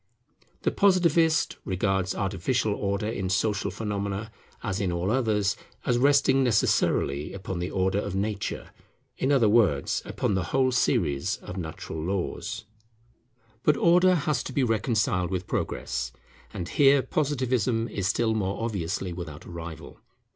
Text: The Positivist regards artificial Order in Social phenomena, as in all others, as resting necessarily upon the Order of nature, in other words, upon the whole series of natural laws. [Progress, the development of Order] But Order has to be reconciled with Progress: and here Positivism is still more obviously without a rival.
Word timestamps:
The 0.63 0.71
Positivist 0.71 1.57
regards 1.63 2.15
artificial 2.15 2.73
Order 2.73 3.07
in 3.09 3.29
Social 3.29 3.69
phenomena, 3.69 4.31
as 4.63 4.81
in 4.81 4.91
all 4.91 5.11
others, 5.11 5.55
as 5.85 5.99
resting 5.99 6.43
necessarily 6.43 7.33
upon 7.33 7.59
the 7.59 7.69
Order 7.69 7.99
of 7.99 8.15
nature, 8.15 8.71
in 9.19 9.31
other 9.31 9.47
words, 9.47 10.01
upon 10.03 10.33
the 10.33 10.45
whole 10.45 10.71
series 10.71 11.37
of 11.43 11.55
natural 11.55 12.01
laws. 12.03 12.65
[Progress, 13.63 13.63
the 13.63 13.73
development 13.73 13.77
of 13.77 13.77
Order] 13.77 13.79
But 13.79 13.91
Order 13.91 14.15
has 14.25 14.43
to 14.45 14.53
be 14.53 14.63
reconciled 14.63 15.29
with 15.29 15.45
Progress: 15.45 16.11
and 16.51 16.67
here 16.69 17.03
Positivism 17.03 17.87
is 17.89 18.07
still 18.07 18.33
more 18.33 18.63
obviously 18.63 19.13
without 19.13 19.45
a 19.45 19.51
rival. 19.51 19.99